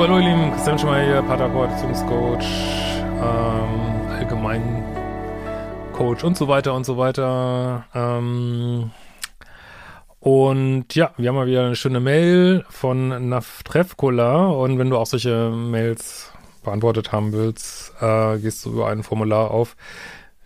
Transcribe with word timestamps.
Hallo 0.00 0.18
ihr 0.18 0.30
Lieben, 0.30 0.50
Christian 0.52 0.78
Schmeier 0.78 1.04
hier, 1.04 1.22
Paterport, 1.22 1.72
Beziehungscoach, 1.72 2.46
ähm, 3.22 4.08
allgemein 4.08 4.82
Coach 5.92 6.24
und 6.24 6.38
so 6.38 6.48
weiter 6.48 6.72
und 6.72 6.84
so 6.84 6.96
weiter. 6.96 7.84
Ähm, 7.94 8.92
und 10.18 10.94
ja, 10.94 11.12
wir 11.18 11.28
haben 11.28 11.36
mal 11.36 11.46
wieder 11.46 11.66
eine 11.66 11.76
schöne 11.76 12.00
Mail 12.00 12.64
von 12.70 13.28
Naftrefkola 13.28 14.46
und 14.46 14.78
wenn 14.78 14.88
du 14.88 14.96
auch 14.96 15.04
solche 15.04 15.50
Mails 15.50 16.32
beantwortet 16.64 17.12
haben 17.12 17.34
willst, 17.34 17.92
äh, 18.00 18.38
gehst 18.38 18.64
du 18.64 18.70
über 18.70 18.88
ein 18.88 19.02
Formular 19.02 19.50
auf 19.50 19.76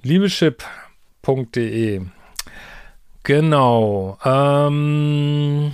liebeschip.de. 0.03 2.03
Genau. 3.23 4.19
Ähm, 4.25 5.71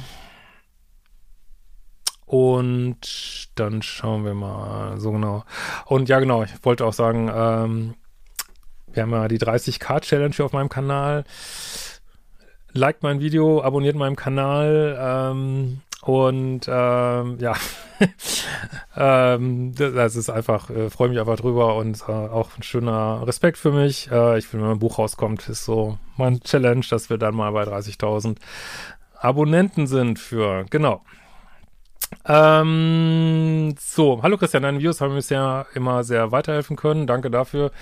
und 2.31 3.49
dann 3.57 3.83
schauen 3.83 4.25
wir 4.25 4.35
mal, 4.35 5.01
so 5.01 5.11
genau. 5.11 5.43
Und 5.87 6.09
ja, 6.09 6.21
genau, 6.21 6.45
ich 6.45 6.53
wollte 6.63 6.85
auch 6.85 6.93
sagen, 6.93 7.29
ähm, 7.35 7.95
wir 8.93 9.03
haben 9.03 9.11
ja 9.11 9.27
die 9.27 9.41
30k-Challenge 9.41 10.33
hier 10.37 10.45
auf 10.45 10.53
meinem 10.53 10.69
Kanal. 10.69 11.25
Liked 12.73 13.03
mein 13.03 13.19
Video, 13.19 13.61
abonniert 13.65 13.97
meinen 13.97 14.15
Kanal 14.15 14.97
ähm, 15.01 15.81
und 16.03 16.69
ähm, 16.69 17.39
ja, 17.41 17.57
ähm, 18.97 19.75
das 19.75 20.15
ist 20.15 20.31
einfach, 20.31 20.71
äh, 20.71 20.89
freue 20.89 21.09
mich 21.09 21.19
einfach 21.19 21.35
drüber 21.35 21.75
und 21.75 22.01
äh, 22.07 22.13
auch 22.13 22.57
ein 22.57 22.63
schöner 22.63 23.27
Respekt 23.27 23.59
für 23.59 23.73
mich. 23.73 24.09
Äh, 24.09 24.39
ich 24.39 24.47
finde, 24.47 24.67
wenn 24.67 24.71
mein 24.75 24.79
Buch 24.79 24.99
rauskommt, 24.99 25.49
ist 25.49 25.65
so 25.65 25.99
mein 26.17 26.39
Challenge, 26.39 26.85
dass 26.89 27.11
wir 27.11 27.19
dann 27.19 27.35
mal 27.35 27.51
bei 27.51 27.65
30.000 27.65 28.37
Abonnenten 29.19 29.89
sind 29.89 30.21
für, 30.21 30.65
genau. 30.71 31.03
Ähm, 32.33 33.75
so, 33.81 34.23
hallo 34.23 34.37
Christian, 34.39 34.63
deine 34.63 34.79
Videos 34.79 35.01
haben 35.01 35.11
mir 35.11 35.17
bisher 35.17 35.67
immer 35.75 36.05
sehr 36.05 36.31
weiterhelfen 36.31 36.77
können. 36.77 37.09
Danke 37.09 37.29
dafür. 37.29 37.73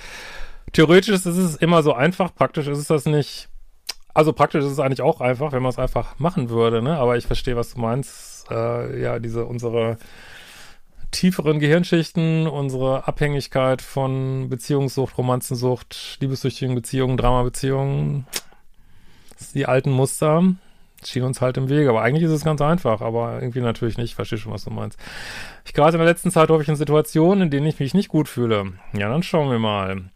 Theoretisch 0.73 1.11
ist 1.11 1.27
es 1.27 1.57
immer 1.57 1.83
so 1.83 1.93
einfach, 1.93 2.35
praktisch 2.35 2.67
ist 2.67 2.79
es 2.79 2.87
das 2.87 3.05
nicht. 3.05 3.51
Also 4.15 4.33
praktisch 4.33 4.65
ist 4.65 4.73
es 4.73 4.79
eigentlich 4.79 5.03
auch 5.03 5.21
einfach, 5.21 5.53
wenn 5.53 5.63
man 5.63 5.69
es 5.71 5.79
einfach 5.79 6.19
machen 6.19 6.49
würde, 6.49 6.81
ne? 6.81 6.97
Aber 6.97 7.19
ich 7.19 7.27
verstehe, 7.27 7.57
was 7.57 7.75
du 7.75 7.81
meinst. 7.81 8.51
Äh, 8.51 9.03
ja, 9.03 9.19
diese 9.19 9.45
unsere 9.45 9.99
tieferen 11.11 11.59
Gehirnschichten, 11.59 12.47
unsere 12.47 13.07
Abhängigkeit 13.07 13.83
von 13.83 14.49
Beziehungssucht, 14.49 15.19
Romanzensucht, 15.19 16.17
liebessüchtigen 16.21 16.75
Beziehungen, 16.75 17.19
Dramabeziehungen, 17.19 18.27
die 19.53 19.67
alten 19.67 19.91
Muster, 19.91 20.43
schien 21.05 21.23
uns 21.23 21.41
halt 21.41 21.57
im 21.57 21.69
Wege. 21.69 21.89
Aber 21.91 22.03
eigentlich 22.03 22.25
ist 22.25 22.33
es 22.33 22.45
ganz 22.45 22.61
einfach, 22.61 23.01
aber 23.01 23.41
irgendwie 23.41 23.61
natürlich 23.61 23.99
nicht. 23.99 24.11
Ich 24.11 24.15
verstehe 24.15 24.39
schon, 24.39 24.53
was 24.53 24.65
du 24.65 24.71
meinst. 24.71 24.99
Ich 25.65 25.75
gerade 25.75 25.93
in 25.93 25.99
der 25.99 26.09
letzten 26.09 26.31
Zeit 26.31 26.51
ich 26.51 26.69
in 26.69 26.77
Situationen, 26.77 27.43
in 27.43 27.51
denen 27.51 27.67
ich 27.67 27.79
mich 27.79 27.95
nicht 27.95 28.09
gut 28.09 28.29
fühle. 28.29 28.73
Ja, 28.93 29.09
dann 29.09 29.23
schauen 29.23 29.51
wir 29.51 29.59
mal. 29.59 30.11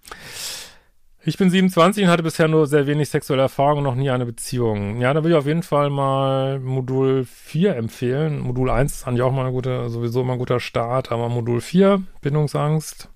Ich 1.24 1.38
bin 1.38 1.50
27 1.50 2.02
und 2.02 2.10
hatte 2.10 2.24
bisher 2.24 2.48
nur 2.48 2.66
sehr 2.66 2.88
wenig 2.88 3.08
sexuelle 3.08 3.42
Erfahrung 3.42 3.78
und 3.78 3.84
noch 3.84 3.94
nie 3.94 4.10
eine 4.10 4.26
Beziehung. 4.26 5.00
Ja, 5.00 5.14
da 5.14 5.22
will 5.22 5.30
ich 5.30 5.36
auf 5.36 5.46
jeden 5.46 5.62
Fall 5.62 5.88
mal 5.88 6.58
Modul 6.58 7.24
4 7.24 7.76
empfehlen. 7.76 8.40
Modul 8.40 8.70
1 8.70 8.92
ist 8.92 9.06
eigentlich 9.06 9.22
auch 9.22 9.30
mal 9.30 9.42
eine 9.42 9.52
gute, 9.52 9.88
sowieso 9.88 10.22
immer 10.22 10.32
ein 10.32 10.40
guter 10.40 10.58
Start, 10.58 11.12
aber 11.12 11.28
Modul 11.28 11.60
4, 11.60 12.02
Bindungsangst. 12.22 13.08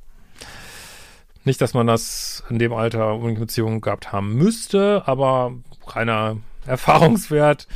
Nicht, 1.43 1.61
dass 1.61 1.75
man 1.75 1.89
das 1.89 2.45
in 2.49 2.61
dem 2.61 2.73
Alter 2.73 3.15
unbedingt 3.15 3.41
Beziehungen 3.41 3.81
gehabt 3.81 4.13
haben 4.13 4.35
müsste, 4.37 5.03
aber 5.07 5.55
reiner 5.89 6.37
Erfahrungswert. 6.67 7.67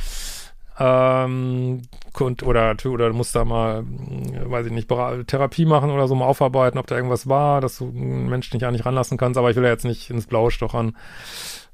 Ähm, 0.79 1.83
und, 2.19 2.43
oder, 2.43 2.75
oder 2.85 3.09
du 3.09 3.13
musst 3.13 3.35
da 3.35 3.45
mal, 3.45 3.83
weiß 3.85 4.65
ich 4.67 4.71
nicht, 4.71 4.87
Therapie 4.87 5.65
machen 5.65 5.91
oder 5.91 6.07
so 6.07 6.15
mal 6.15 6.25
aufarbeiten, 6.25 6.79
ob 6.79 6.87
da 6.87 6.95
irgendwas 6.95 7.27
war, 7.27 7.61
dass 7.61 7.77
du 7.77 7.89
einen 7.89 8.29
Menschen 8.29 8.55
nicht 8.55 8.65
eigentlich 8.65 8.85
ranlassen 8.85 9.17
kannst, 9.17 9.37
aber 9.37 9.49
ich 9.51 9.55
will 9.55 9.63
ja 9.63 9.69
jetzt 9.69 9.85
nicht 9.85 10.09
ins 10.09 10.27
Blaue 10.27 10.51
stochern. 10.51 10.97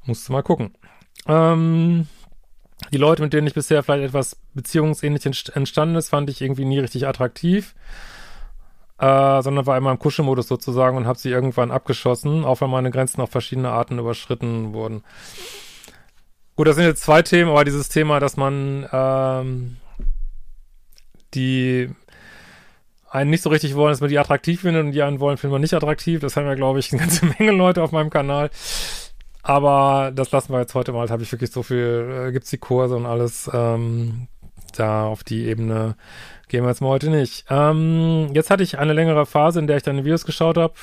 Musst 0.05 0.27
du 0.27 0.33
mal 0.33 0.43
gucken. 0.43 0.73
Ähm, 1.27 2.07
die 2.91 2.97
Leute, 2.97 3.23
mit 3.23 3.33
denen 3.33 3.47
ich 3.47 3.53
bisher 3.53 3.81
vielleicht 3.81 4.03
etwas 4.03 4.37
beziehungsähnlich 4.53 5.25
entstanden 5.25 5.95
ist, 5.95 6.09
fand 6.09 6.29
ich 6.29 6.41
irgendwie 6.41 6.65
nie 6.65 6.79
richtig 6.79 7.07
attraktiv. 7.07 7.75
Äh, 8.99 9.43
sondern 9.43 9.67
war 9.67 9.77
immer 9.77 9.91
im 9.91 9.99
Kuschelmodus 9.99 10.47
sozusagen 10.47 10.97
und 10.97 11.05
habe 11.05 11.19
sie 11.19 11.29
irgendwann 11.29 11.69
abgeschossen, 11.69 12.43
auch 12.43 12.61
wenn 12.61 12.71
meine 12.71 12.89
Grenzen 12.89 13.21
auf 13.21 13.29
verschiedene 13.29 13.69
Arten 13.69 13.99
überschritten 13.99 14.73
wurden. 14.73 15.03
Gut, 16.57 16.67
das 16.67 16.75
sind 16.75 16.85
jetzt 16.85 17.03
zwei 17.03 17.21
Themen, 17.21 17.51
aber 17.51 17.63
dieses 17.65 17.87
Thema, 17.87 18.19
dass 18.19 18.35
man 18.35 18.89
ähm, 18.91 19.77
die 21.35 21.87
einen 23.11 23.29
nicht 23.29 23.43
so 23.43 23.51
richtig 23.51 23.75
wollen, 23.75 23.91
dass 23.91 24.01
man 24.01 24.09
die 24.09 24.17
attraktiv 24.17 24.61
findet 24.61 24.83
und 24.83 24.91
die 24.91 25.03
einen 25.03 25.19
wollen, 25.19 25.37
finden 25.37 25.53
wir 25.53 25.59
nicht 25.59 25.75
attraktiv. 25.75 26.19
Das 26.19 26.35
haben 26.35 26.47
ja, 26.47 26.55
glaube 26.55 26.79
ich, 26.79 26.91
eine 26.91 27.01
ganze 27.01 27.25
Menge 27.39 27.51
Leute 27.51 27.83
auf 27.83 27.91
meinem 27.91 28.09
Kanal. 28.09 28.49
Aber 29.43 30.11
das 30.13 30.31
lassen 30.31 30.51
wir 30.51 30.59
jetzt 30.59 30.73
heute 30.73 30.93
mal. 30.93 31.05
Da 31.05 31.13
habe 31.13 31.21
ich 31.21 31.31
wirklich 31.31 31.51
so 31.51 31.61
viel, 31.61 32.27
äh, 32.27 32.31
gibt's 32.31 32.49
die 32.49 32.57
Kurse 32.57 32.95
und 32.95 33.05
alles. 33.05 33.47
Ähm, 33.53 34.27
da 34.75 35.05
auf 35.05 35.23
die 35.23 35.45
Ebene 35.45 35.95
gehen 36.47 36.63
wir 36.63 36.69
jetzt 36.69 36.81
mal 36.81 36.89
heute 36.89 37.11
nicht. 37.11 37.45
Ähm, 37.51 38.31
jetzt 38.33 38.49
hatte 38.49 38.63
ich 38.63 38.79
eine 38.79 38.93
längere 38.93 39.27
Phase, 39.27 39.59
in 39.59 39.67
der 39.67 39.77
ich 39.77 39.83
deine 39.83 40.05
Videos 40.05 40.25
geschaut 40.25 40.57
habe. 40.57 40.73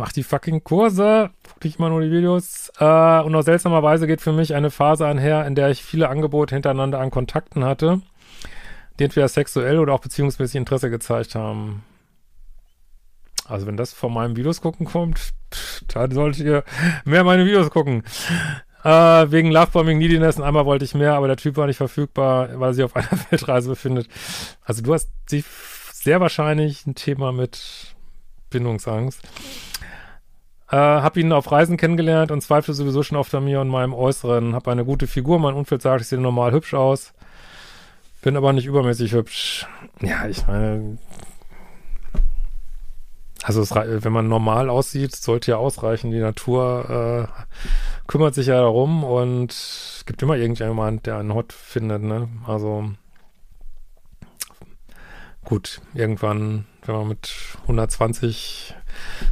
Mach 0.00 0.12
die 0.12 0.22
fucking 0.22 0.64
Kurse 0.64 1.28
gucke 1.46 1.68
ich 1.68 1.78
immer 1.78 1.90
nur 1.90 2.00
die 2.00 2.10
Videos. 2.10 2.72
Äh, 2.78 3.20
und 3.20 3.34
aus 3.34 3.44
seltsamerweise 3.44 4.06
geht 4.06 4.22
für 4.22 4.32
mich 4.32 4.54
eine 4.54 4.70
Phase 4.70 5.06
einher, 5.06 5.46
in 5.46 5.54
der 5.54 5.68
ich 5.68 5.84
viele 5.84 6.08
Angebote 6.08 6.54
hintereinander 6.54 6.98
an 6.98 7.10
Kontakten 7.10 7.64
hatte, 7.64 8.00
die 8.98 9.04
entweder 9.04 9.28
sexuell 9.28 9.78
oder 9.78 9.92
auch 9.92 10.00
beziehungsmäßig 10.00 10.56
Interesse 10.56 10.88
gezeigt 10.88 11.34
haben. 11.34 11.84
Also 13.46 13.66
wenn 13.66 13.76
das 13.76 13.92
von 13.92 14.14
meinem 14.14 14.36
Videos 14.36 14.62
gucken 14.62 14.86
kommt, 14.86 15.34
dann 15.88 16.10
solltet 16.12 16.46
ihr 16.46 16.64
mehr 17.04 17.22
meine 17.22 17.44
Videos 17.44 17.68
gucken. 17.68 18.02
Äh, 18.82 18.88
wegen 19.30 19.50
Lovebombing 19.50 19.98
Neediness 19.98 20.40
einmal 20.40 20.64
wollte 20.64 20.86
ich 20.86 20.94
mehr, 20.94 21.12
aber 21.12 21.26
der 21.26 21.36
Typ 21.36 21.58
war 21.58 21.66
nicht 21.66 21.76
verfügbar, 21.76 22.58
weil 22.58 22.70
er 22.70 22.74
sich 22.74 22.84
auf 22.84 22.96
einer 22.96 23.20
Weltreise 23.30 23.68
befindet. 23.68 24.08
Also 24.64 24.80
du 24.80 24.94
hast 24.94 25.10
sehr 25.92 26.22
wahrscheinlich 26.22 26.86
ein 26.86 26.94
Thema 26.94 27.32
mit 27.32 27.94
Bindungsangst. 28.48 29.20
Äh, 30.70 30.76
hab 30.76 31.16
ihn 31.16 31.32
auf 31.32 31.50
Reisen 31.50 31.76
kennengelernt 31.76 32.30
und 32.30 32.42
zweifle 32.42 32.74
sowieso 32.74 33.02
schon 33.02 33.18
oft 33.18 33.34
an 33.34 33.44
mir 33.44 33.60
und 33.60 33.68
meinem 33.68 33.92
Äußeren. 33.92 34.54
Hab 34.54 34.68
eine 34.68 34.84
gute 34.84 35.06
Figur, 35.06 35.38
mein 35.38 35.54
Umfeld 35.54 35.82
sagt, 35.82 36.02
ich 36.02 36.08
sehe 36.08 36.20
normal 36.20 36.52
hübsch 36.52 36.74
aus. 36.74 37.12
Bin 38.22 38.36
aber 38.36 38.52
nicht 38.52 38.66
übermäßig 38.66 39.12
hübsch. 39.12 39.66
Ja, 40.00 40.26
ich 40.28 40.46
meine, 40.46 40.98
also 43.42 43.62
es, 43.62 43.74
wenn 43.74 44.12
man 44.12 44.28
normal 44.28 44.68
aussieht, 44.68 45.16
sollte 45.16 45.52
ja 45.52 45.56
ausreichen. 45.56 46.10
Die 46.10 46.18
Natur 46.18 47.28
äh, 47.34 47.42
kümmert 48.06 48.34
sich 48.34 48.48
ja 48.48 48.60
darum 48.60 49.02
und 49.02 49.52
es 49.52 50.04
gibt 50.06 50.22
immer 50.22 50.36
irgendjemand, 50.36 51.06
der 51.06 51.16
einen 51.16 51.34
hot 51.34 51.52
findet, 51.52 52.02
ne? 52.02 52.28
Also 52.46 52.90
gut, 55.44 55.80
irgendwann, 55.94 56.66
wenn 56.84 56.94
man 56.94 57.08
mit 57.08 57.34
120 57.62 58.74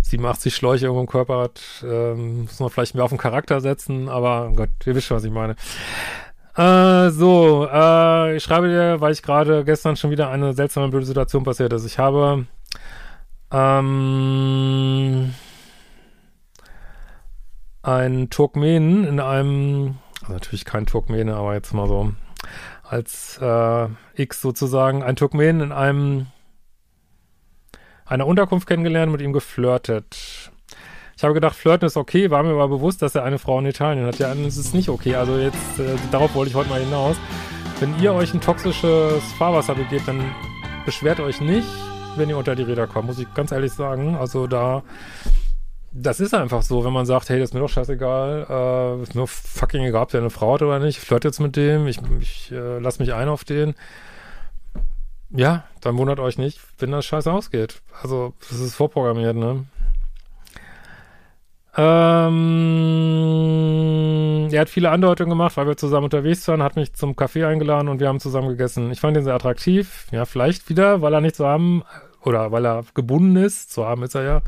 87 0.09 0.55
Schläuche 0.55 0.87
irgendwo 0.87 1.01
im 1.01 1.07
Körper 1.07 1.41
hat, 1.41 1.61
ähm, 1.85 2.43
muss 2.43 2.61
man 2.61 2.71
vielleicht 2.71 2.95
mehr 2.95 3.05
auf 3.05 3.11
den 3.11 3.19
Charakter 3.19 3.61
setzen, 3.61 4.09
aber 4.09 4.53
Gott, 4.55 4.71
ihr 4.87 4.95
wisst 4.95 5.07
schon, 5.07 5.17
was 5.17 5.25
ich 5.25 5.33
meine. 5.33 5.57
Äh, 6.57 7.11
so, 7.11 7.69
äh, 7.71 8.37
ich 8.37 8.43
schreibe 8.43 8.69
dir, 8.69 9.01
weil 9.01 9.13
ich 9.13 9.23
gerade 9.23 9.65
gestern 9.65 9.97
schon 9.97 10.11
wieder 10.11 10.29
eine 10.31 10.55
seltsame 10.55 10.89
blöde 10.89 11.07
Situation 11.07 11.45
passiert 11.45 11.73
ist. 11.73 11.85
Ich 11.87 11.99
habe 11.99 12.47
ähm, 13.53 15.35
einen 17.83 18.31
Turkmenen 18.31 19.05
in 19.05 19.21
einem, 19.21 19.99
also 20.21 20.33
natürlich 20.33 20.65
kein 20.65 20.87
Turkmene, 20.87 21.37
aber 21.37 21.55
jetzt 21.55 21.73
mal 21.73 21.87
so 21.87 22.13
als 22.83 23.39
äh, 23.41 23.89
X 24.15 24.41
sozusagen, 24.41 25.03
ein 25.03 25.17
Turkmenen 25.17 25.61
in 25.61 25.73
einem 25.73 26.27
einer 28.09 28.27
Unterkunft 28.27 28.67
kennengelernt, 28.67 29.13
mit 29.13 29.21
ihm 29.21 29.33
geflirtet. 29.33 30.51
Ich 31.17 31.25
habe 31.25 31.35
gedacht, 31.35 31.57
flirten 31.57 31.87
ist 31.87 31.97
okay, 31.97 32.31
war 32.31 32.43
mir 32.43 32.53
aber 32.53 32.69
bewusst, 32.69 33.03
dass 33.03 33.15
er 33.15 33.25
eine 33.25 33.39
Frau 33.39 33.59
in 33.59 33.67
Italien 33.67 34.07
hat. 34.07 34.19
Ja, 34.19 34.33
das 34.35 34.57
ist 34.57 34.73
nicht 34.73 34.89
okay. 34.89 35.17
Also 35.17 35.37
jetzt, 35.37 35.79
äh, 35.79 35.97
darauf 36.13 36.35
wollte 36.35 36.51
ich 36.51 36.55
heute 36.55 36.71
mal 36.71 36.81
hinaus. 36.81 37.17
Wenn 37.81 38.01
ihr 38.01 38.13
euch 38.13 38.33
ein 38.35 38.41
toxisches 38.41 39.23
Fahrwasser 39.37 39.75
begebt, 39.75 40.07
dann 40.07 40.21
beschwert 40.85 41.21
euch 41.21 41.41
nicht, 41.41 41.69
wenn 42.17 42.29
ihr 42.29 42.39
unter 42.39 42.55
die 42.55 42.63
Räder 42.63 42.87
kommt, 42.87 43.09
muss 43.09 43.19
ich 43.19 43.33
ganz 43.35 43.53
ehrlich 43.53 43.73
sagen. 43.73 44.15
Also 44.15 44.47
da, 44.47 44.83
das 45.93 46.21
ist 46.21 46.35
einfach 46.35 46.63
so, 46.63 46.85
wenn 46.85 46.93
man 46.93 47.05
sagt, 47.07 47.29
hey, 47.29 47.39
das 47.39 47.51
ist 47.51 47.55
mir 47.55 47.61
doch 47.61 47.69
scheißegal, 47.69 48.47
äh, 48.49 49.03
ist 49.03 49.15
mir 49.15 49.27
fucking 49.27 49.83
egal, 49.83 50.05
ob 50.05 50.11
der 50.11 50.21
eine 50.21 50.31
Frau 50.31 50.55
hat 50.55 50.63
oder 50.63 50.79
nicht, 50.79 50.99
ich 50.99 51.05
flirte 51.05 51.29
jetzt 51.29 51.41
mit 51.41 51.57
dem, 51.57 51.87
ich, 51.89 51.99
ich 52.21 52.53
äh, 52.53 52.79
lass 52.79 53.01
mich 53.01 53.13
ein 53.13 53.29
auf 53.29 53.45
den. 53.45 53.75
Ja, 55.31 55.65
dann 55.81 55.99
wundert 55.99 56.21
euch 56.21 56.39
nicht, 56.39 56.59
wenn 56.79 56.91
das 56.91 57.05
scheiße 57.05 57.31
ausgeht. 57.31 57.83
Also, 58.03 58.33
das 58.49 58.61
ist 58.61 58.75
vorprogrammiert, 58.75 59.37
ne? 59.37 59.67
Ähm, 61.77 62.49
er 64.51 64.61
hat 64.63 64.71
viele 64.71 64.91
Andeutungen 64.91 65.31
gemacht, 65.31 65.57
weil 65.57 65.69
wir 65.69 65.77
zusammen 65.77 66.05
unterwegs 66.05 66.49
waren, 66.49 66.63
hat 66.63 66.77
mich 66.77 66.95
zum 66.95 67.15
Kaffee 67.15 67.45
eingeladen 67.45 67.89
und 67.89 68.01
wir 68.01 68.09
haben 68.09 68.19
zusammen 68.21 68.49
gegessen. 68.49 68.91
Ich 68.91 69.01
fand 69.01 69.17
ihn 69.17 69.23
sehr 69.23 69.35
attraktiv. 69.35 70.07
Ja, 70.11 70.25
vielleicht 70.25 70.69
wieder, 70.69 71.03
weil 71.03 71.15
er 71.15 71.21
nicht 71.21 71.37
zu 71.37 71.47
haben 71.47 71.85
oder 72.23 72.51
weil 72.51 72.67
er 72.67 72.85
gebunden 72.95 73.37
ist. 73.37 73.71
Zu 73.71 73.87
haben 73.87 74.03
ist 74.03 74.17
er 74.17 74.23
ja. 74.25 74.43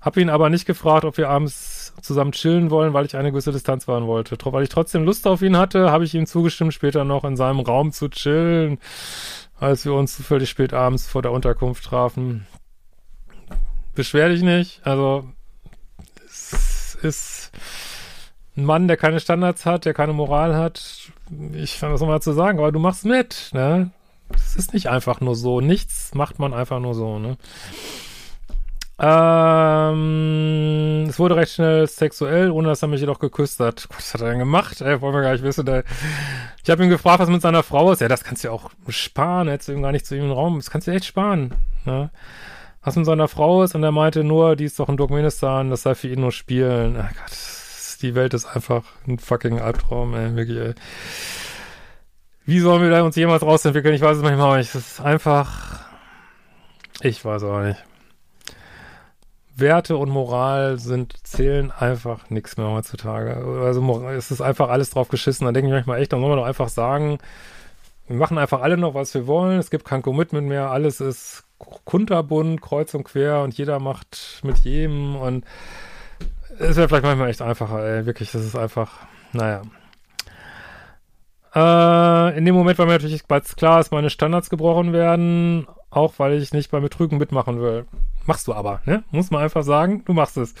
Hab 0.00 0.16
ihn 0.16 0.30
aber 0.30 0.50
nicht 0.50 0.66
gefragt, 0.66 1.04
ob 1.04 1.16
wir 1.16 1.30
abends 1.30 1.77
zusammen 2.02 2.32
chillen 2.32 2.70
wollen, 2.70 2.92
weil 2.92 3.06
ich 3.06 3.16
eine 3.16 3.30
gewisse 3.30 3.52
Distanz 3.52 3.84
fahren 3.84 4.06
wollte. 4.06 4.36
Weil 4.44 4.62
ich 4.62 4.68
trotzdem 4.68 5.04
Lust 5.04 5.26
auf 5.26 5.42
ihn 5.42 5.56
hatte, 5.56 5.90
habe 5.90 6.04
ich 6.04 6.14
ihm 6.14 6.26
zugestimmt, 6.26 6.74
später 6.74 7.04
noch 7.04 7.24
in 7.24 7.36
seinem 7.36 7.60
Raum 7.60 7.92
zu 7.92 8.08
chillen, 8.08 8.78
als 9.58 9.84
wir 9.84 9.94
uns 9.94 10.16
zufällig 10.16 10.48
spät 10.48 10.72
abends 10.72 11.06
vor 11.06 11.22
der 11.22 11.32
Unterkunft 11.32 11.84
trafen. 11.84 12.46
Beschwer 13.94 14.28
dich 14.28 14.42
nicht. 14.42 14.80
Also 14.84 15.24
es 16.26 16.96
ist 17.02 17.50
ein 18.56 18.64
Mann, 18.64 18.88
der 18.88 18.96
keine 18.96 19.20
Standards 19.20 19.66
hat, 19.66 19.84
der 19.84 19.94
keine 19.94 20.12
Moral 20.12 20.56
hat. 20.56 21.10
Ich 21.52 21.78
fange 21.78 21.92
das 21.92 22.00
nochmal 22.00 22.22
zu 22.22 22.32
sagen, 22.32 22.58
aber 22.58 22.72
du 22.72 22.78
machst 22.78 23.04
mit, 23.04 23.50
ne? 23.52 23.90
Es 24.34 24.56
ist 24.56 24.74
nicht 24.74 24.88
einfach 24.88 25.20
nur 25.20 25.34
so. 25.36 25.60
Nichts 25.60 26.14
macht 26.14 26.38
man 26.38 26.52
einfach 26.52 26.80
nur 26.80 26.94
so, 26.94 27.18
ne? 27.18 27.38
Ähm, 29.00 30.56
es 31.08 31.20
wurde 31.20 31.36
recht 31.36 31.52
schnell 31.52 31.86
sexuell, 31.86 32.50
ohne 32.50 32.66
dass 32.68 32.82
er 32.82 32.88
mich 32.88 33.00
jedoch 33.00 33.20
geküsst 33.20 33.60
hat. 33.60 33.86
Was 33.94 34.12
hat 34.12 34.22
er 34.22 34.30
denn 34.30 34.40
gemacht? 34.40 34.80
Ey, 34.80 35.00
wollen 35.00 35.14
wir 35.14 35.22
gar 35.22 35.32
nicht 35.32 35.44
wissen. 35.44 35.68
Ey. 35.68 35.84
Ich 36.64 36.70
habe 36.70 36.82
ihn 36.82 36.90
gefragt, 36.90 37.20
was 37.20 37.28
mit 37.28 37.40
seiner 37.40 37.62
Frau 37.62 37.92
ist. 37.92 38.00
Ja, 38.00 38.08
das 38.08 38.24
kannst 38.24 38.42
du 38.42 38.48
ja 38.48 38.54
auch 38.54 38.70
sparen. 38.88 39.46
Hättest 39.48 39.68
du 39.68 39.72
ihm 39.72 39.82
gar 39.82 39.92
nicht 39.92 40.04
zu 40.04 40.16
ihm 40.16 40.24
im 40.24 40.32
Raum. 40.32 40.56
Das 40.56 40.70
kannst 40.70 40.88
du 40.88 40.90
echt 40.90 41.04
sparen. 41.04 41.54
Ne? 41.84 42.10
Was 42.82 42.96
mit 42.96 43.06
seiner 43.06 43.28
Frau 43.28 43.62
ist. 43.62 43.76
Und 43.76 43.84
er 43.84 43.92
meinte 43.92 44.24
nur, 44.24 44.56
die 44.56 44.64
ist 44.64 44.80
doch 44.80 44.88
in 44.88 44.96
Turkmenistan, 44.96 45.70
das 45.70 45.82
sei 45.82 45.94
für 45.94 46.08
ihn 46.08 46.20
nur 46.20 46.32
Spielen. 46.32 46.96
Ach 47.00 47.12
Gott, 47.14 47.36
die 48.02 48.16
Welt 48.16 48.34
ist 48.34 48.46
einfach 48.46 48.82
ein 49.06 49.20
fucking 49.20 49.60
Albtraum, 49.60 50.14
ey. 50.14 50.34
Wirklich, 50.34 50.58
ey. 50.58 50.74
Wie 52.46 52.58
sollen 52.58 52.82
wir 52.82 52.90
da 52.90 53.02
uns 53.02 53.14
jemals 53.14 53.42
rausentwickeln? 53.42 53.94
Ich 53.94 54.00
weiß 54.00 54.16
es 54.16 54.22
manchmal 54.24 54.58
nicht. 54.58 54.74
Es 54.74 54.92
ist 54.92 55.00
einfach. 55.00 55.84
Ich 57.00 57.24
weiß 57.24 57.44
auch 57.44 57.60
nicht. 57.60 57.78
Werte 59.60 59.96
und 59.96 60.10
Moral 60.10 60.78
sind, 60.78 61.14
zählen 61.26 61.70
einfach 61.70 62.30
nichts 62.30 62.56
mehr 62.56 62.68
heutzutage. 62.68 63.36
Also 63.62 64.08
es 64.08 64.30
ist 64.30 64.40
einfach 64.40 64.68
alles 64.68 64.90
drauf 64.90 65.08
geschissen. 65.08 65.46
Da 65.46 65.52
denke 65.52 65.68
ich 65.68 65.74
manchmal 65.74 66.00
echt, 66.00 66.12
dann 66.12 66.20
soll 66.20 66.30
man 66.30 66.38
doch 66.38 66.46
einfach 66.46 66.68
sagen, 66.68 67.18
wir 68.06 68.16
machen 68.16 68.38
einfach 68.38 68.62
alle 68.62 68.76
noch, 68.76 68.94
was 68.94 69.14
wir 69.14 69.26
wollen. 69.26 69.58
Es 69.58 69.70
gibt 69.70 69.84
kein 69.84 70.02
Commitment 70.02 70.48
mehr. 70.48 70.70
Alles 70.70 71.00
ist 71.00 71.44
kunterbunt, 71.84 72.60
kreuz 72.60 72.94
und 72.94 73.04
quer 73.04 73.42
und 73.42 73.56
jeder 73.56 73.80
macht 73.80 74.40
mit 74.42 74.58
jedem 74.58 75.16
und 75.16 75.44
es 76.58 76.76
wäre 76.76 76.88
vielleicht 76.88 77.04
manchmal 77.04 77.30
echt 77.30 77.42
einfacher, 77.42 77.84
ey. 77.84 78.06
Wirklich, 78.06 78.32
das 78.32 78.44
ist 78.44 78.56
einfach, 78.56 79.06
naja. 79.32 79.62
Äh, 81.54 82.36
in 82.36 82.44
dem 82.44 82.54
Moment 82.54 82.78
war 82.78 82.86
mir 82.86 82.92
natürlich 82.92 83.26
bald 83.26 83.56
klar, 83.56 83.78
dass 83.78 83.90
meine 83.90 84.10
Standards 84.10 84.50
gebrochen 84.50 84.92
werden, 84.92 85.66
auch 85.90 86.14
weil 86.18 86.40
ich 86.40 86.52
nicht 86.52 86.70
beim 86.70 86.82
Betrügen 86.82 87.18
mitmachen 87.18 87.60
will. 87.60 87.86
Machst 88.26 88.46
du 88.46 88.54
aber, 88.54 88.80
ne? 88.84 89.04
Muss 89.10 89.30
man 89.30 89.42
einfach 89.42 89.62
sagen, 89.62 90.04
du 90.04 90.12
machst 90.12 90.36
es. 90.36 90.54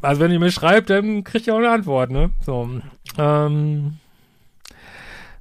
Also 0.00 0.20
wenn 0.20 0.30
ihr 0.30 0.38
mir 0.38 0.52
schreibt, 0.52 0.90
dann 0.90 1.24
kriegt 1.24 1.46
ihr 1.46 1.54
auch 1.54 1.58
eine 1.58 1.70
Antwort, 1.70 2.10
ne? 2.10 2.30
So. 2.44 2.68
Ähm, 3.16 3.98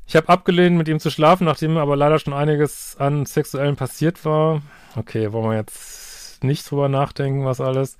ich 0.08 0.16
habe 0.16 0.30
abgelehnt, 0.30 0.78
mit 0.78 0.88
ihm 0.88 1.00
zu 1.00 1.12
schlafen, 1.12 1.44
nachdem 1.44 1.78
aber 1.78 1.98
leider 1.98 2.18
schon 2.18 2.34
einiges 2.34 2.96
an 2.98 3.26
Sexuellen 3.26 3.76
passiert 3.76 4.24
war. 4.24 4.62
Okay, 4.96 5.34
wollen 5.34 5.50
wir 5.50 5.58
jetzt 5.58 6.44
nicht 6.44 6.70
drüber 6.70 6.88
nachdenken, 6.88 7.46
was 7.46 7.60
alles. 7.60 7.98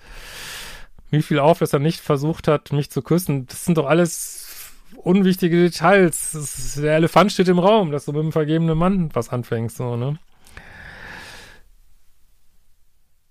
Wie 1.10 1.22
viel 1.22 1.40
auf, 1.40 1.60
dass 1.60 1.74
er 1.74 1.80
nicht 1.80 2.00
versucht 2.00 2.48
hat, 2.48 2.72
mich 2.72 2.90
zu 2.90 3.02
küssen. 3.02 3.46
Das 3.48 3.66
sind 3.66 3.78
doch 3.78 3.86
alles 3.86 4.47
unwichtige 5.08 5.58
Details. 5.58 6.36
Ist, 6.36 6.78
der 6.78 6.96
Elefant 6.96 7.32
steht 7.32 7.48
im 7.48 7.60
Raum, 7.60 7.92
dass 7.92 8.06
du 8.06 8.12
mit 8.12 8.22
dem 8.22 8.32
vergebenen 8.32 8.78
Mann 8.78 9.10
was 9.14 9.30
anfängst, 9.30 9.78
so, 9.78 9.96
ne? 9.96 10.20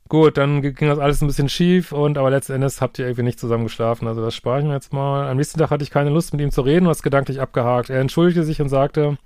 Gut, 0.09 0.37
dann 0.37 0.63
ging 0.63 0.89
das 0.89 1.01
alles 1.01 1.21
ein 1.21 1.27
bisschen 1.27 1.49
schief 1.49 1.91
und 1.91 2.17
aber 2.17 2.31
letzten 2.31 2.53
Endes 2.53 2.81
habt 2.81 2.99
ihr 2.99 3.07
irgendwie 3.07 3.25
nicht 3.25 3.41
zusammen 3.41 3.65
geschlafen. 3.65 4.07
Also 4.07 4.23
das 4.23 4.37
spare 4.37 4.61
ich 4.61 4.65
mir 4.65 4.75
jetzt 4.75 4.93
mal. 4.93 5.29
Am 5.29 5.37
nächsten 5.37 5.59
Tag 5.59 5.71
hatte 5.71 5.83
ich 5.83 5.91
keine 5.91 6.11
Lust 6.11 6.33
mit 6.33 6.41
ihm 6.41 6.53
zu 6.53 6.61
reden, 6.61 6.87
was 6.87 7.03
gedanklich 7.03 7.41
abgehakt. 7.41 7.91
Er 7.91 8.01
entschuldigte 8.01 8.45
sich 8.45 8.61
und 8.61 8.69
sagte, 8.69 9.19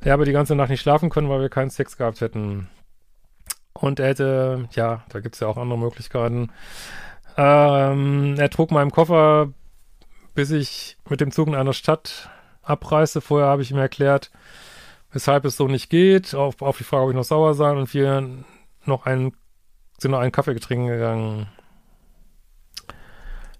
er 0.00 0.12
habe 0.12 0.24
die 0.24 0.32
ganze 0.32 0.54
Nacht 0.54 0.70
nicht 0.70 0.80
schlafen 0.80 1.10
können, 1.10 1.28
weil 1.28 1.42
wir 1.42 1.50
keinen 1.50 1.68
Sex 1.68 1.98
gehabt 1.98 2.22
hätten. 2.22 2.68
Und 3.74 4.00
er 4.00 4.08
hätte, 4.08 4.68
ja, 4.72 5.04
da 5.10 5.20
gibt's 5.20 5.40
ja 5.40 5.46
auch 5.46 5.58
andere 5.58 5.78
Möglichkeiten. 5.78 6.48
Ähm, 7.36 8.36
er 8.38 8.48
trug 8.48 8.70
meinen 8.70 8.90
Koffer, 8.90 9.52
bis 10.40 10.52
ich 10.52 10.96
mit 11.06 11.20
dem 11.20 11.32
Zug 11.32 11.48
in 11.48 11.54
einer 11.54 11.74
Stadt 11.74 12.30
abreiste. 12.62 13.20
Vorher 13.20 13.48
habe 13.48 13.60
ich 13.60 13.72
ihm 13.72 13.76
erklärt, 13.76 14.30
weshalb 15.12 15.44
es 15.44 15.58
so 15.58 15.68
nicht 15.68 15.90
geht, 15.90 16.34
auf, 16.34 16.62
auf 16.62 16.78
die 16.78 16.84
Frage, 16.84 17.04
ob 17.04 17.10
ich 17.10 17.16
noch 17.16 17.24
sauer 17.24 17.52
sein 17.52 17.76
und 17.76 17.92
wir 17.92 18.26
noch 18.86 19.04
einen 19.04 19.34
sind 19.98 20.12
noch 20.12 20.20
einen 20.20 20.32
Kaffee 20.32 20.58
trinken 20.58 20.86
gegangen. 20.86 21.46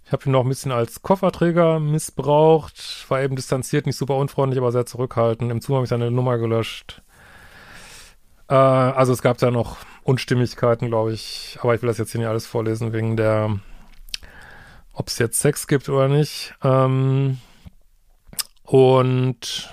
Ich 0.07 0.13
habe 0.13 0.25
ihn 0.25 0.33
noch 0.33 0.43
ein 0.43 0.49
bisschen 0.49 0.73
als 0.73 1.03
Kofferträger 1.03 1.81
missbraucht, 1.81 3.05
war 3.11 3.21
eben 3.21 3.37
distanziert, 3.37 3.85
nicht 3.85 3.99
super 3.99 4.17
unfreundlich, 4.17 4.59
aber 4.59 4.73
sehr 4.73 4.87
zurückhaltend. 4.87 5.53
Im 5.53 5.61
Zug 5.61 5.75
habe 5.75 5.85
ich 5.85 5.91
seine 5.91 6.11
Nummer 6.11 6.39
gelöscht. 6.39 7.03
Äh, 8.49 8.55
also 8.55 9.13
es 9.13 9.21
gab 9.21 9.37
da 9.37 9.51
noch 9.51 9.77
Unstimmigkeiten, 10.03 10.89
glaube 10.89 11.13
ich, 11.13 11.59
aber 11.61 11.75
ich 11.75 11.83
will 11.83 11.89
das 11.89 11.99
jetzt 11.99 12.13
hier 12.13 12.21
nicht 12.21 12.31
alles 12.31 12.47
vorlesen, 12.47 12.95
wegen 12.95 13.19
der, 13.19 13.61
ob 15.01 15.09
es 15.09 15.19
jetzt 15.19 15.41
Sex 15.41 15.67
gibt 15.67 15.89
oder 15.89 16.09
nicht. 16.09 16.55
Ähm, 16.63 17.39
und 18.65 19.71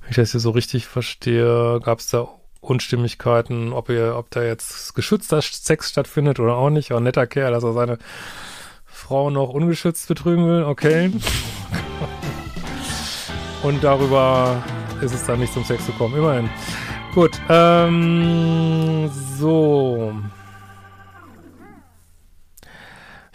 Wenn 0.00 0.10
ich 0.10 0.16
das 0.16 0.32
hier 0.32 0.40
so 0.40 0.50
richtig 0.50 0.86
verstehe, 0.86 1.80
gab 1.82 1.98
es 1.98 2.08
da 2.08 2.28
Unstimmigkeiten, 2.60 3.72
ob 3.72 3.88
ihr, 3.88 4.16
ob 4.16 4.30
da 4.30 4.42
jetzt 4.42 4.94
geschützter 4.94 5.40
Sex 5.42 5.90
stattfindet 5.90 6.38
oder 6.38 6.56
auch 6.56 6.70
nicht. 6.70 6.92
Auch 6.92 6.98
ein 6.98 7.04
netter 7.04 7.26
Kerl, 7.26 7.52
dass 7.52 7.64
er 7.64 7.72
seine 7.72 7.98
Frau 8.84 9.30
noch 9.30 9.48
ungeschützt 9.48 10.06
betrügen 10.06 10.46
will, 10.46 10.64
okay. 10.64 11.10
Und 13.62 13.82
darüber 13.82 14.62
ist 15.00 15.14
es 15.14 15.24
dann 15.24 15.40
nicht 15.40 15.54
zum 15.54 15.64
Sex 15.64 15.86
gekommen, 15.86 16.16
immerhin. 16.16 16.50
Gut, 17.14 17.32
ähm, 17.48 19.10
so. 19.38 20.12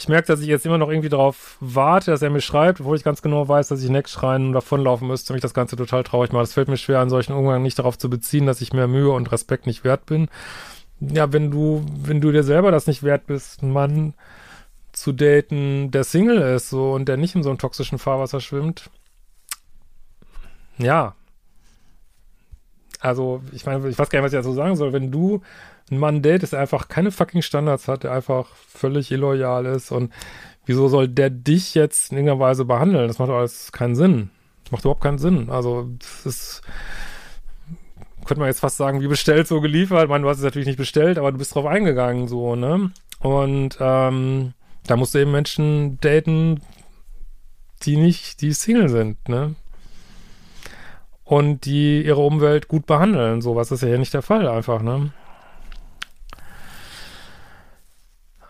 Ich 0.09 0.11
merke, 0.11 0.25
dass 0.25 0.41
ich 0.41 0.47
jetzt 0.47 0.65
immer 0.65 0.79
noch 0.79 0.89
irgendwie 0.89 1.09
darauf 1.09 1.57
warte, 1.59 2.09
dass 2.09 2.23
er 2.23 2.31
mir 2.31 2.41
schreibt, 2.41 2.81
obwohl 2.81 2.97
ich 2.97 3.03
ganz 3.03 3.21
genau 3.21 3.47
weiß, 3.47 3.67
dass 3.67 3.83
ich 3.83 3.91
Neck 3.91 4.09
schreien 4.09 4.47
und 4.47 4.53
davonlaufen 4.53 5.07
müsste, 5.07 5.33
mich 5.33 5.41
das 5.43 5.53
Ganze 5.53 5.75
total 5.75 6.03
traurig 6.03 6.33
macht. 6.33 6.45
Es 6.45 6.53
fällt 6.53 6.67
mir 6.67 6.77
schwer, 6.77 6.99
an 6.99 7.11
solchen 7.11 7.33
Umgang 7.33 7.61
nicht 7.61 7.77
darauf 7.77 7.95
zu 7.95 8.09
beziehen, 8.09 8.47
dass 8.47 8.59
ich 8.59 8.73
mehr 8.73 8.87
Mühe 8.87 9.11
und 9.11 9.31
Respekt 9.31 9.67
nicht 9.67 9.83
wert 9.83 10.07
bin. 10.07 10.27
Ja, 10.99 11.31
wenn 11.31 11.51
du, 11.51 11.85
wenn 11.95 12.21
du 12.21 12.31
dir 12.31 12.41
selber 12.41 12.71
das 12.71 12.87
nicht 12.87 13.03
wert 13.03 13.27
bist, 13.27 13.61
einen 13.61 13.71
Mann 13.71 14.15
zu 14.93 15.11
daten, 15.11 15.91
der 15.91 16.03
Single 16.03 16.41
ist, 16.55 16.71
so, 16.71 16.91
und 16.93 17.05
der 17.07 17.17
nicht 17.17 17.35
in 17.35 17.43
so 17.43 17.49
einem 17.49 17.59
toxischen 17.59 17.99
Fahrwasser 17.99 18.39
schwimmt. 18.39 18.89
Ja. 20.79 21.13
Also, 22.99 23.41
ich 23.53 23.65
meine, 23.65 23.87
ich 23.87 23.97
weiß 23.97 24.09
gar 24.09 24.19
nicht, 24.19 24.25
was 24.25 24.33
ich 24.33 24.39
dazu 24.39 24.53
sagen 24.53 24.75
soll. 24.75 24.93
Wenn 24.93 25.11
du 25.11 25.41
ein 25.89 25.97
Mann 25.97 26.21
datest, 26.21 26.53
der 26.53 26.59
einfach 26.59 26.87
keine 26.87 27.11
fucking 27.11 27.41
Standards 27.41 27.87
hat, 27.87 28.03
der 28.03 28.11
einfach 28.11 28.47
völlig 28.55 29.11
illoyal 29.11 29.65
ist 29.65 29.91
und 29.91 30.11
wieso 30.65 30.87
soll 30.87 31.07
der 31.07 31.29
dich 31.29 31.73
jetzt 31.75 32.11
in 32.11 32.17
irgendeiner 32.17 32.39
Weise 32.39 32.65
behandeln? 32.65 33.07
Das 33.07 33.19
macht 33.19 33.29
alles 33.29 33.71
keinen 33.71 33.95
Sinn. 33.95 34.29
Das 34.63 34.71
macht 34.71 34.83
überhaupt 34.83 35.01
keinen 35.01 35.17
Sinn. 35.17 35.49
Also, 35.49 35.89
das 35.97 36.25
ist, 36.25 36.61
könnte 38.25 38.39
man 38.39 38.49
jetzt 38.49 38.59
fast 38.59 38.77
sagen, 38.77 39.01
wie 39.01 39.07
bestellt, 39.07 39.47
so 39.47 39.61
geliefert. 39.61 40.03
Ich 40.03 40.09
meine, 40.09 40.23
du 40.23 40.29
hast 40.29 40.37
es 40.37 40.43
natürlich 40.43 40.67
nicht 40.67 40.77
bestellt, 40.77 41.17
aber 41.17 41.31
du 41.31 41.37
bist 41.37 41.55
drauf 41.55 41.65
eingegangen, 41.65 42.27
so, 42.27 42.55
ne? 42.55 42.91
Und, 43.19 43.77
ähm, 43.79 44.53
da 44.85 44.95
musst 44.95 45.13
du 45.13 45.19
eben 45.19 45.31
Menschen 45.31 45.99
daten, 46.01 46.61
die 47.83 47.97
nicht, 47.97 48.41
die 48.41 48.53
Single 48.53 48.89
sind, 48.89 49.27
ne? 49.29 49.55
Und 51.29 51.65
die 51.65 52.03
ihre 52.03 52.21
Umwelt 52.21 52.67
gut 52.67 52.88
behandeln. 52.88 53.41
So 53.41 53.55
was 53.55 53.71
ist 53.71 53.83
ja 53.83 53.88
hier 53.88 54.00
nicht 54.00 54.15
der 54.15 54.24
Fall, 54.24 54.48
einfach, 54.48 54.81
ne? 54.81 55.12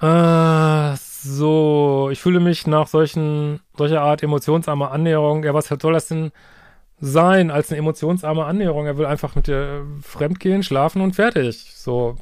Äh, 0.01 0.95
so, 0.95 2.07
ich 2.09 2.21
fühle 2.21 2.39
mich 2.39 2.67
nach 2.67 2.87
solchen, 2.87 3.59
solcher 3.77 4.01
Art 4.01 4.23
emotionsarmer 4.23 4.91
Annäherung, 4.91 5.43
ja, 5.43 5.53
was 5.53 5.67
soll 5.67 5.91
das 5.91 6.07
denn 6.07 6.31
sein 7.01 7.51
als 7.51 7.69
eine 7.69 7.79
emotionsarme 7.79 8.45
Annäherung? 8.45 8.85
Er 8.85 8.97
will 8.97 9.05
einfach 9.05 9.35
mit 9.35 9.47
dir 9.47 9.85
fremdgehen, 10.01 10.63
schlafen 10.63 11.01
und 11.01 11.17
fertig. 11.17 11.73
So. 11.75 12.15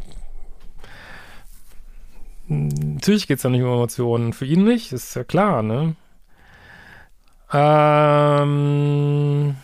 Natürlich 2.48 3.28
geht's 3.28 3.44
da 3.44 3.50
nicht 3.50 3.62
um 3.62 3.72
Emotionen. 3.72 4.34
Für 4.34 4.46
ihn 4.46 4.64
nicht, 4.64 4.92
ist 4.92 5.16
ja 5.16 5.24
klar, 5.24 5.62
ne? 5.62 5.96
Ähm. 7.54 9.56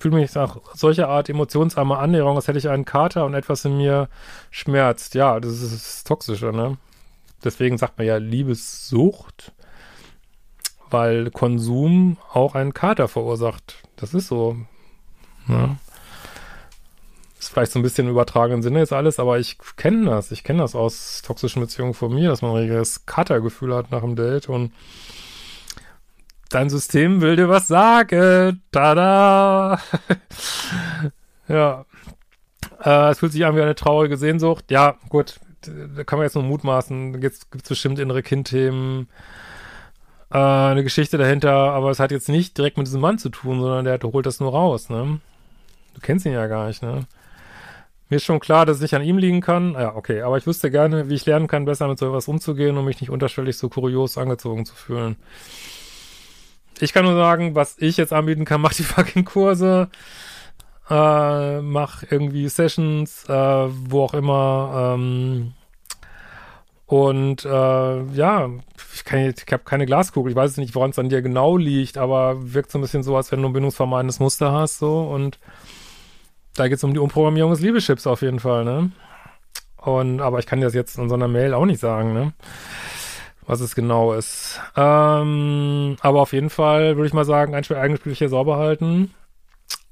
Fühle 0.00 0.16
mich 0.16 0.34
nach 0.34 0.56
solcher 0.74 1.08
Art 1.08 1.28
emotionsarmer 1.28 1.98
Annäherung, 1.98 2.36
als 2.36 2.48
hätte 2.48 2.58
ich 2.58 2.68
einen 2.68 2.86
Kater 2.86 3.26
und 3.26 3.34
etwas 3.34 3.64
in 3.66 3.76
mir 3.76 4.08
schmerzt. 4.50 5.14
Ja, 5.14 5.38
das 5.38 5.60
ist, 5.60 5.72
das 5.72 6.04
toxischer, 6.04 6.52
ne? 6.52 6.78
Deswegen 7.44 7.76
sagt 7.78 7.98
man 7.98 8.06
ja 8.06 8.16
Liebessucht, 8.16 9.52
weil 10.90 11.30
Konsum 11.30 12.16
auch 12.32 12.54
einen 12.54 12.74
Kater 12.74 13.08
verursacht. 13.08 13.82
Das 13.96 14.14
ist 14.14 14.28
so. 14.28 14.56
Ne? 15.46 15.76
Ist 17.38 17.50
vielleicht 17.50 17.72
so 17.72 17.78
ein 17.78 17.82
bisschen 17.82 18.06
im 18.06 18.12
übertragenen 18.12 18.62
Sinne 18.62 18.80
jetzt 18.80 18.92
alles, 18.92 19.18
aber 19.18 19.38
ich 19.38 19.58
kenne 19.76 20.10
das. 20.10 20.30
Ich 20.30 20.44
kenne 20.44 20.60
das 20.60 20.74
aus 20.74 21.22
toxischen 21.22 21.62
Beziehungen 21.62 21.94
von 21.94 22.14
mir, 22.14 22.28
dass 22.28 22.42
man 22.42 22.52
ein 22.52 22.56
richtiges 22.58 23.06
Katergefühl 23.06 23.74
hat 23.74 23.90
nach 23.90 24.02
dem 24.02 24.16
Date 24.16 24.48
und 24.48 24.72
dein 26.50 26.68
System 26.68 27.20
will 27.20 27.36
dir 27.36 27.48
was 27.48 27.66
sagen. 27.68 28.62
Tada! 28.70 29.80
ja. 31.48 31.86
Äh, 32.84 33.10
es 33.10 33.18
fühlt 33.18 33.32
sich 33.32 33.44
an 33.44 33.56
wie 33.56 33.62
eine 33.62 33.74
traurige 33.74 34.16
Sehnsucht. 34.16 34.70
Ja, 34.70 34.96
gut. 35.08 35.40
Da 35.62 36.04
kann 36.04 36.18
man 36.18 36.26
jetzt 36.26 36.34
nur 36.34 36.44
mutmaßen. 36.44 37.14
Da 37.14 37.18
gibt 37.18 37.36
es 37.36 37.68
bestimmt 37.68 37.98
innere 37.98 38.22
Kindthemen. 38.22 39.08
Äh, 40.30 40.38
eine 40.38 40.82
Geschichte 40.82 41.18
dahinter, 41.18 41.52
aber 41.52 41.90
es 41.90 42.00
hat 42.00 42.10
jetzt 42.10 42.28
nicht 42.28 42.56
direkt 42.58 42.78
mit 42.78 42.86
diesem 42.86 43.00
Mann 43.00 43.18
zu 43.18 43.30
tun, 43.30 43.60
sondern 43.60 43.84
der 43.84 43.98
holt 44.12 44.26
das 44.26 44.40
nur 44.40 44.52
raus, 44.52 44.88
ne? 44.88 45.20
Du 45.94 46.00
kennst 46.00 46.24
ihn 46.24 46.32
ja 46.32 46.46
gar 46.46 46.68
nicht, 46.68 46.82
ne? 46.82 47.06
Mir 48.08 48.16
ist 48.16 48.24
schon 48.24 48.40
klar, 48.40 48.66
dass 48.66 48.76
es 48.76 48.82
nicht 48.82 48.94
an 48.94 49.02
ihm 49.02 49.18
liegen 49.18 49.40
kann. 49.40 49.74
Ja, 49.74 49.94
okay, 49.94 50.22
aber 50.22 50.36
ich 50.36 50.46
wüsste 50.46 50.70
gerne, 50.70 51.08
wie 51.08 51.14
ich 51.14 51.26
lernen 51.26 51.46
kann, 51.46 51.64
besser 51.64 51.86
mit 51.88 51.98
so 51.98 52.08
etwas 52.08 52.26
umzugehen, 52.28 52.76
um 52.76 52.84
mich 52.84 53.00
nicht 53.00 53.10
unterschwellig 53.10 53.56
so 53.56 53.68
kurios 53.68 54.18
angezogen 54.18 54.66
zu 54.66 54.74
fühlen. 54.74 55.16
Ich 56.82 56.92
kann 56.92 57.04
nur 57.04 57.14
sagen, 57.14 57.54
was 57.54 57.76
ich 57.78 57.96
jetzt 57.96 58.12
anbieten 58.12 58.44
kann, 58.44 58.60
mach 58.60 58.72
die 58.72 58.82
fucking 58.84 59.24
Kurse, 59.24 59.88
äh, 60.88 61.60
mach 61.60 62.02
irgendwie 62.08 62.48
Sessions, 62.48 63.24
äh, 63.28 63.32
wo 63.32 64.04
auch 64.04 64.14
immer, 64.14 64.94
ähm, 64.94 65.52
und 66.90 67.44
äh, 67.44 68.02
ja, 68.14 68.50
ich, 68.94 69.04
kann, 69.04 69.20
ich 69.20 69.52
habe 69.52 69.62
keine 69.62 69.86
Glaskugel, 69.86 70.32
ich 70.32 70.36
weiß 70.36 70.56
nicht, 70.56 70.74
woran 70.74 70.90
es 70.90 70.98
an 70.98 71.08
dir 71.08 71.22
genau 71.22 71.56
liegt, 71.56 71.96
aber 71.96 72.52
wirkt 72.52 72.72
so 72.72 72.78
ein 72.78 72.80
bisschen 72.80 73.04
so, 73.04 73.16
als 73.16 73.30
wenn 73.30 73.40
du 73.40 73.48
ein 73.48 73.52
bindungsvermeidendes 73.52 74.18
Muster 74.18 74.50
hast, 74.50 74.78
so 74.78 75.02
und 75.02 75.38
da 76.56 76.66
geht 76.66 76.78
es 76.78 76.84
um 76.84 76.92
die 76.92 76.98
Umprogrammierung 76.98 77.52
des 77.52 77.60
Liebeschips 77.60 78.08
auf 78.08 78.22
jeden 78.22 78.40
Fall, 78.40 78.64
ne? 78.64 78.90
Und, 79.76 80.20
aber 80.20 80.40
ich 80.40 80.46
kann 80.46 80.58
dir 80.58 80.66
das 80.66 80.74
jetzt 80.74 80.98
in 80.98 81.08
so 81.08 81.14
einer 81.14 81.28
Mail 81.28 81.54
auch 81.54 81.64
nicht 81.64 81.78
sagen, 81.78 82.12
ne? 82.12 82.32
Was 83.46 83.60
es 83.60 83.74
genau 83.74 84.12
ist. 84.12 84.60
Ähm, 84.76 85.96
aber 86.00 86.20
auf 86.20 86.32
jeden 86.32 86.50
Fall 86.50 86.96
würde 86.96 87.06
ich 87.06 87.12
mal 87.14 87.24
sagen, 87.24 87.54
ein 87.54 87.64
Eigenspiel 87.64 88.14
hier 88.14 88.28
sauber 88.28 88.56
halten 88.56 89.14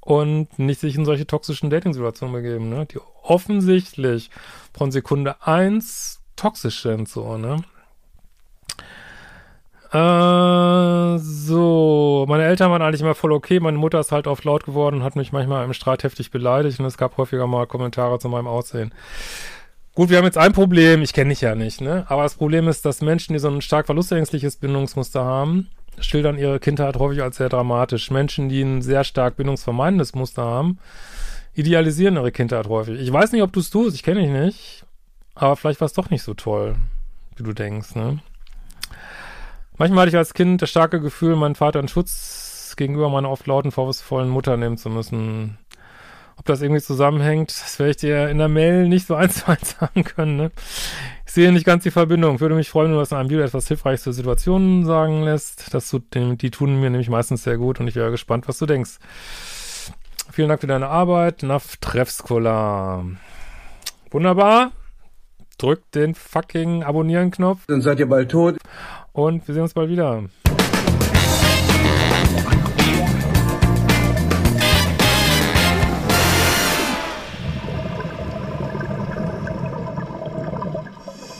und 0.00 0.58
nicht 0.58 0.80
sich 0.80 0.96
in 0.96 1.04
solche 1.04 1.26
toxischen 1.26 1.70
Dating-Situationen 1.70 2.34
begeben, 2.34 2.68
ne? 2.68 2.86
Die 2.86 2.98
offensichtlich 3.22 4.30
von 4.72 4.90
Sekunde 4.90 5.36
eins 5.42 6.22
toxisch 6.36 6.82
sind, 6.82 7.08
so, 7.08 7.36
ne? 7.36 7.62
Äh, 9.90 11.18
so, 11.18 12.26
meine 12.28 12.44
Eltern 12.44 12.70
waren 12.70 12.82
eigentlich 12.82 13.00
immer 13.00 13.14
voll 13.14 13.32
okay. 13.32 13.58
Meine 13.58 13.78
Mutter 13.78 14.00
ist 14.00 14.12
halt 14.12 14.26
oft 14.26 14.44
laut 14.44 14.64
geworden, 14.64 15.02
hat 15.02 15.16
mich 15.16 15.32
manchmal 15.32 15.64
im 15.64 15.72
Streit 15.72 16.02
heftig 16.04 16.30
beleidigt 16.30 16.78
und 16.78 16.86
es 16.86 16.98
gab 16.98 17.16
häufiger 17.16 17.46
mal 17.46 17.66
Kommentare 17.66 18.18
zu 18.18 18.28
meinem 18.28 18.46
Aussehen. 18.46 18.92
Gut, 19.98 20.10
wir 20.10 20.18
haben 20.18 20.26
jetzt 20.26 20.38
ein 20.38 20.52
Problem, 20.52 21.02
ich 21.02 21.12
kenne 21.12 21.30
dich 21.30 21.40
ja 21.40 21.56
nicht, 21.56 21.80
ne? 21.80 22.04
Aber 22.06 22.22
das 22.22 22.36
Problem 22.36 22.68
ist, 22.68 22.84
dass 22.84 23.02
Menschen, 23.02 23.32
die 23.32 23.40
so 23.40 23.48
ein 23.48 23.60
stark 23.60 23.86
verlustängstliches 23.86 24.54
Bindungsmuster 24.54 25.24
haben, 25.24 25.70
schildern 25.98 26.38
ihre 26.38 26.60
Kindheit 26.60 26.94
häufig 27.00 27.20
als 27.20 27.38
sehr 27.38 27.48
dramatisch. 27.48 28.12
Menschen, 28.12 28.48
die 28.48 28.62
ein 28.62 28.80
sehr 28.80 29.02
stark 29.02 29.34
bindungsvermeidendes 29.34 30.14
Muster 30.14 30.44
haben, 30.44 30.78
idealisieren 31.52 32.14
ihre 32.14 32.30
Kindheit 32.30 32.68
häufig. 32.68 33.00
Ich 33.00 33.12
weiß 33.12 33.32
nicht, 33.32 33.42
ob 33.42 33.52
du 33.52 33.58
es 33.58 33.70
tust, 33.70 33.96
ich 33.96 34.04
kenne 34.04 34.20
dich 34.20 34.30
nicht, 34.30 34.84
aber 35.34 35.56
vielleicht 35.56 35.80
war 35.80 35.86
es 35.86 35.94
doch 35.94 36.10
nicht 36.10 36.22
so 36.22 36.34
toll, 36.34 36.76
wie 37.34 37.42
du 37.42 37.52
denkst, 37.52 37.96
ne? 37.96 38.20
Manchmal 39.78 40.02
hatte 40.02 40.10
ich 40.10 40.16
als 40.16 40.32
Kind 40.32 40.62
das 40.62 40.70
starke 40.70 41.00
Gefühl, 41.00 41.34
meinen 41.34 41.56
Vater 41.56 41.80
in 41.80 41.88
Schutz 41.88 42.74
gegenüber 42.76 43.08
meiner 43.08 43.30
oft 43.30 43.48
lauten, 43.48 43.72
vorwurfsvollen 43.72 44.28
Mutter 44.28 44.56
nehmen 44.56 44.76
zu 44.76 44.90
müssen. 44.90 45.58
Ob 46.38 46.44
das 46.44 46.62
irgendwie 46.62 46.80
zusammenhängt, 46.80 47.50
das 47.50 47.78
werde 47.78 47.90
ich 47.90 47.96
dir 47.96 48.28
in 48.28 48.38
der 48.38 48.48
Mail 48.48 48.88
nicht 48.88 49.06
so 49.06 49.14
eins 49.16 49.38
zu 49.38 49.48
eins 49.48 49.76
sagen 49.78 50.04
können. 50.04 50.36
Ne? 50.36 50.50
Ich 51.26 51.32
sehe 51.32 51.52
nicht 51.52 51.66
ganz 51.66 51.82
die 51.82 51.90
Verbindung. 51.90 52.40
Würde 52.40 52.54
mich 52.54 52.70
freuen, 52.70 52.88
wenn 52.88 52.94
du 52.94 53.00
das 53.00 53.10
in 53.10 53.18
einem 53.18 53.30
Video 53.30 53.44
etwas 53.44 53.68
Hilfreiches 53.68 54.04
zur 54.04 54.12
Situation 54.12 54.84
sagen 54.84 55.22
lässt. 55.22 55.74
Das 55.74 55.90
tut, 55.90 56.04
die 56.14 56.50
tun 56.50 56.80
mir 56.80 56.90
nämlich 56.90 57.10
meistens 57.10 57.42
sehr 57.42 57.58
gut 57.58 57.80
und 57.80 57.88
ich 57.88 57.96
wäre 57.96 58.10
gespannt, 58.10 58.48
was 58.48 58.58
du 58.58 58.66
denkst. 58.66 58.98
Vielen 60.30 60.48
Dank 60.48 60.60
für 60.60 60.66
deine 60.66 60.88
Arbeit. 60.88 61.42
Naf 61.42 61.76
Treffskola. 61.78 63.04
Wunderbar. 64.10 64.72
Drückt 65.58 65.96
den 65.96 66.14
fucking 66.14 66.84
Abonnieren-Knopf. 66.84 67.66
Dann 67.66 67.82
seid 67.82 67.98
ihr 67.98 68.08
bald 68.08 68.30
tot. 68.30 68.56
Und 69.12 69.46
wir 69.48 69.54
sehen 69.54 69.64
uns 69.64 69.74
bald 69.74 69.90
wieder. 69.90 70.22